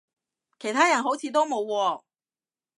[0.59, 2.01] 其他人好似都冇喎